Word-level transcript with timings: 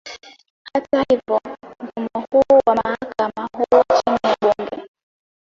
Hata 0.73 1.03
hivyo, 1.09 1.41
mfumo 1.79 2.27
huo 2.31 2.61
wa 2.67 2.75
mahakama 2.75 3.49
huwa 3.53 3.85
chini 4.05 4.19
ya 4.31 4.35
bunge. 4.41 4.89